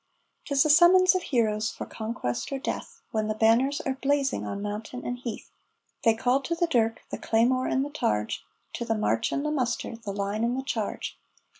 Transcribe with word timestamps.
'Tis 0.45 0.63
the 0.63 0.69
summons 0.71 1.13
of 1.13 1.21
heroes 1.21 1.69
for 1.69 1.85
conquest 1.85 2.51
or 2.51 2.57
death, 2.57 3.03
When 3.11 3.27
the 3.27 3.35
banners 3.35 3.81
are 3.81 3.99
blazing 4.01 4.47
on 4.47 4.59
mountain 4.59 5.05
and 5.05 5.19
heath; 5.19 5.51
They 6.03 6.15
call 6.15 6.41
to 6.41 6.55
the 6.55 6.65
dirk, 6.65 7.03
the 7.11 7.19
claymore 7.19 7.67
and 7.67 7.85
the 7.85 7.91
targe, 7.91 8.33
To 8.73 8.83
the 8.83 8.95
march 8.97 9.31
and 9.31 9.45
the 9.45 9.51
muster, 9.51 9.95
the 9.95 10.11
line 10.11 10.43
and 10.43 10.57
the 10.57 10.63
charge. 10.65 11.19